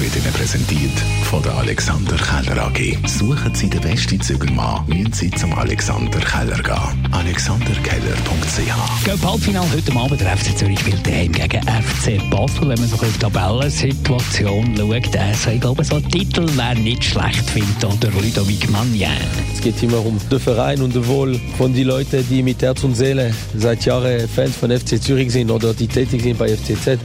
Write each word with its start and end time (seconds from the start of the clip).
wird 0.00 0.16
Ihnen 0.16 0.32
präsentiert 0.32 0.98
von 1.24 1.42
der 1.42 1.54
Alexander 1.54 2.16
Keller 2.16 2.66
AG. 2.66 2.98
Suchen 3.06 3.54
Sie 3.54 3.70
den 3.70 3.80
besten 3.80 4.20
Zügelmann, 4.20 4.84
müssen 4.88 5.12
Sie 5.12 5.30
zum 5.30 5.52
Alexander 5.54 6.18
Keller 6.18 6.62
gehen. 6.62 7.12
alexanderkeller.ch 7.12 9.04
Gell, 9.04 9.18
Halbfinale 9.22 9.66
heute 9.72 9.96
Abend. 9.96 10.20
Der 10.20 10.36
FC 10.36 10.56
Zürich 10.56 10.78
spielt 10.80 11.06
daheim 11.06 11.32
gegen 11.32 11.62
FC 11.62 12.30
Basel. 12.30 12.68
Wenn 12.68 12.78
man 12.78 12.88
so 12.88 12.96
bisschen 12.96 13.12
die 13.14 13.18
Tabellensituation 13.20 14.76
schaut, 14.76 15.16
also 15.16 15.50
ich 15.50 15.60
glaube, 15.60 15.84
so 15.84 15.96
ein 15.96 16.08
Titel 16.10 16.46
wäre 16.56 16.76
nicht 16.76 17.04
schlecht, 17.04 17.48
findet 17.48 17.84
oder 17.84 18.10
Ludovic 18.10 18.68
Magnin. 18.70 19.08
Es 19.54 19.60
geht 19.60 19.82
immer 19.82 20.04
um 20.04 20.18
den 20.30 20.40
Verein 20.40 20.82
und 20.82 20.94
das 20.94 21.06
Wohl 21.06 21.40
von 21.56 21.72
den 21.72 21.86
Leuten, 21.86 22.26
die 22.28 22.42
mit 22.42 22.60
Herz 22.60 22.84
und 22.84 22.94
Seele 22.96 23.32
seit 23.56 23.84
Jahren 23.86 24.28
Fans 24.28 24.56
von 24.56 24.70
FC 24.70 25.02
Zürich 25.02 25.32
sind 25.32 25.50
oder 25.50 25.72
die 25.72 25.86
tätig 25.86 26.22
sind 26.22 26.38
bei 26.38 26.48
FCZ. 26.48 26.98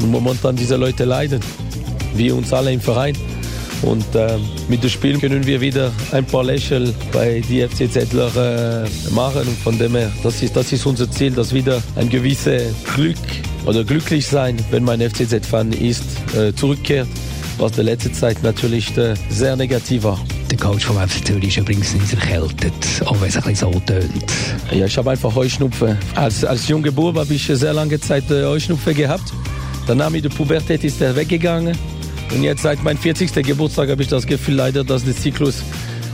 Und 0.00 0.10
momentan 0.10 0.56
diese 0.56 0.76
Leute 0.76 1.04
leiden, 1.04 1.40
wie 2.14 2.30
uns 2.30 2.52
alle 2.52 2.72
im 2.72 2.80
Verein. 2.80 3.16
Und 3.82 4.14
äh, 4.14 4.38
mit 4.68 4.82
dem 4.82 4.90
Spiel 4.90 5.18
können 5.18 5.46
wir 5.46 5.60
wieder 5.60 5.92
ein 6.12 6.24
paar 6.24 6.44
Lächeln 6.44 6.94
bei 7.12 7.42
die 7.48 7.66
FCZler 7.66 8.84
äh, 8.84 9.12
machen. 9.14 9.42
Und 9.42 9.58
von 9.58 9.78
dem 9.78 9.94
her, 9.94 10.10
das 10.22 10.42
ist, 10.42 10.56
das 10.56 10.72
ist 10.72 10.86
unser 10.86 11.10
Ziel, 11.10 11.32
dass 11.32 11.52
wieder 11.52 11.82
ein 11.96 12.08
gewisses 12.08 12.74
Glück 12.94 13.18
oder 13.66 13.84
glücklich 13.84 14.26
sein, 14.26 14.56
wenn 14.70 14.84
man 14.84 15.00
FCZ-Fan 15.00 15.72
ist, 15.72 16.04
äh, 16.34 16.54
zurückkehrt. 16.54 17.08
Was 17.58 17.72
der 17.72 17.84
letzte 17.84 18.10
Zeit 18.10 18.42
natürlich 18.42 18.96
äh, 18.96 19.14
sehr 19.28 19.54
negativ 19.54 20.04
war. 20.04 20.18
Der 20.50 20.58
Coach 20.58 20.84
vom 20.84 20.96
FC 20.96 21.24
Zürich 21.24 21.48
ist 21.48 21.58
übrigens 21.58 21.94
nicht 21.94 22.12
erkältet, 22.12 22.72
auch 23.04 23.20
wenn 23.20 23.28
es 23.28 23.36
ein 23.36 23.42
bisschen 23.44 23.72
so 23.72 23.80
tönt. 23.80 24.10
Ja, 24.72 24.86
ich 24.86 24.96
habe 24.96 25.10
einfach 25.10 25.34
Heuschnupfen. 25.34 25.96
Als, 26.14 26.44
als 26.44 26.68
junger 26.68 26.90
Bub 26.90 27.16
habe 27.16 27.32
ich 27.32 27.46
sehr 27.46 27.72
lange 27.72 28.00
Zeit 28.00 28.30
äh, 28.30 28.44
Heuschnupfen 28.44 28.94
gehabt. 28.94 29.32
Danach 29.86 30.10
mit 30.10 30.24
der 30.24 30.30
Pubertät 30.30 30.82
ist 30.84 31.00
er 31.00 31.14
weggegangen. 31.14 31.76
Und 32.32 32.42
jetzt 32.42 32.62
seit 32.62 32.82
meinem 32.82 32.98
40. 32.98 33.32
Geburtstag 33.44 33.90
habe 33.90 34.02
ich 34.02 34.08
das 34.08 34.26
Gefühl 34.26 34.54
leider, 34.54 34.84
dass 34.84 35.04
der 35.04 35.16
Zyklus 35.16 35.62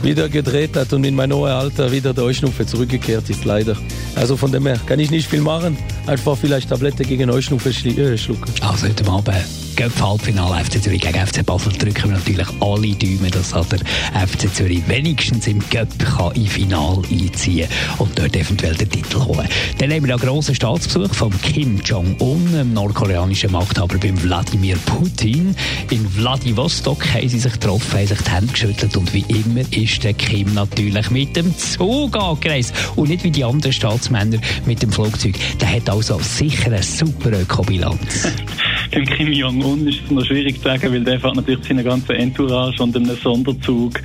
wieder 0.03 0.29
gedreht 0.29 0.75
hat 0.75 0.93
und 0.93 1.03
in 1.03 1.15
mein 1.15 1.31
hohes 1.31 1.51
Alter 1.51 1.91
wieder 1.91 2.13
der 2.13 2.23
Heuschnupfen 2.23 2.67
zurückgekehrt 2.67 3.29
ist, 3.29 3.45
leider. 3.45 3.75
Also 4.15 4.35
von 4.35 4.51
dem 4.51 4.65
her 4.65 4.79
kann 4.85 4.99
ich 4.99 5.11
nicht 5.11 5.27
viel 5.27 5.41
machen, 5.41 5.77
einfach 6.07 6.37
vielleicht 6.37 6.69
Tablette 6.69 7.03
gegen 7.03 7.31
Heuschnupfen 7.31 7.71
äh, 7.71 8.17
schlucken. 8.17 8.51
Also 8.61 8.87
heute 8.87 9.07
Abend 9.07 9.60
Göpp-Halbfinale 9.75 10.63
FC 10.63 10.81
Zürich 10.81 11.01
gegen 11.01 11.25
FC 11.25 11.45
Basel 11.45 11.73
drücken 11.73 12.09
wir 12.09 12.17
natürlich 12.17 12.47
alle 12.59 12.95
Däume, 12.95 13.29
dass 13.29 13.51
der 13.51 13.79
FC 14.27 14.53
Zürich 14.53 14.81
wenigstens 14.87 15.47
im 15.47 15.59
Göpp 15.69 15.97
kann 15.99 16.35
im 16.35 16.45
Finale 16.45 17.01
einziehen 17.09 17.67
und 17.97 18.17
dort 18.17 18.35
eventuell 18.35 18.75
den 18.75 18.89
Titel 18.89 19.19
holen. 19.19 19.47
Dann 19.77 19.91
haben 19.91 20.05
wir 20.05 20.13
einen 20.13 20.21
grossen 20.21 20.55
Staatsbesuch 20.55 21.13
von 21.13 21.31
Kim 21.41 21.79
Jong-un, 21.83 22.51
dem 22.51 22.73
nordkoreanischen 22.73 23.51
Machthaber 23.51 23.97
beim 23.97 24.21
Wladimir 24.21 24.77
Putin. 24.85 25.55
In 25.89 26.09
Vladivostok 26.09 27.05
haben 27.13 27.29
sie 27.29 27.39
sich 27.39 27.53
getroffen, 27.53 27.99
haben 27.99 28.07
sich 28.07 28.21
die 28.21 28.31
Hände 28.31 28.51
geschüttelt 28.51 28.97
und 28.97 29.13
wie 29.13 29.25
immer 29.27 29.61
ist 29.71 30.03
der 30.03 30.13
Kim 30.13 30.53
natürlich 30.53 31.09
mit 31.09 31.35
dem 31.35 31.57
Zug 31.57 32.15
angereist 32.17 32.73
und 32.95 33.09
nicht 33.09 33.23
wie 33.23 33.31
die 33.31 33.43
anderen 33.43 33.73
Staatsmänner 33.73 34.39
mit 34.65 34.81
dem 34.81 34.91
Flugzeug. 34.91 35.35
Der 35.59 35.71
hat 35.71 35.89
also 35.89 36.19
sicher 36.19 36.67
eine 36.67 36.83
super 36.83 37.31
Ökobilanz. 37.31 38.27
Dem 38.93 39.05
Kim 39.05 39.31
Jong-un 39.31 39.87
ist 39.87 40.01
es 40.03 40.11
noch 40.11 40.25
schwierig 40.25 40.57
zu 40.57 40.63
sagen, 40.63 40.91
weil 40.91 41.03
der 41.03 41.17
fährt 41.17 41.35
natürlich 41.35 41.65
seine 41.65 41.83
ganze 41.83 42.13
Entourage 42.13 42.83
und 42.83 42.95
einem 42.95 43.15
Sonderzug 43.15 44.01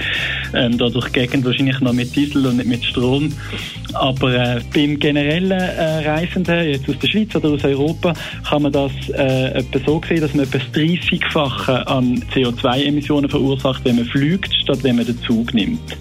ähm, 0.55 0.79
da 0.79 0.89
durch 0.89 1.09
die 1.09 1.21
Gegend 1.21 1.45
wahrscheinlich 1.45 1.81
noch 1.81 1.93
mit 1.93 2.15
Diesel 2.15 2.47
und 2.47 2.59
nicht 2.59 2.69
mit 2.69 2.85
Strom. 2.85 3.33
Aber 3.95 4.33
äh, 4.33 4.61
beim 4.73 4.99
generellen 5.01 5.51
äh, 5.51 6.09
Reisenden, 6.09 6.69
jetzt 6.69 6.89
aus 6.89 6.99
der 7.01 7.09
Schweiz 7.09 7.35
oder 7.35 7.49
aus 7.49 7.65
Europa, 7.65 8.13
kann 8.49 8.63
man 8.63 8.71
das 8.71 8.93
äh, 9.09 9.59
etwa 9.59 9.79
so 9.85 10.01
sehen, 10.09 10.21
dass 10.21 10.35
man 10.35 10.45
etwa 10.45 10.59
das 10.59 10.69
30-fache 10.69 11.87
an 11.89 12.23
CO2-Emissionen 12.33 13.29
verursacht, 13.29 13.85
wenn 13.85 13.97
man 13.97 14.05
fliegt, 14.05 14.55
statt 14.55 14.79
wenn 14.83 14.97
man 14.97 15.07
den 15.07 15.21
Zug 15.23 15.53
nimmt. 15.53 15.97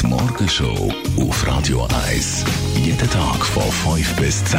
Die 0.00 0.06
Morgenshow 0.06 0.90
auf 1.20 1.46
Radio 1.46 1.86
1. 2.08 2.44
Jeden 2.82 3.10
Tag 3.10 3.44
von 3.44 3.94
5 3.94 4.16
bis 4.16 4.42
10. 4.46 4.58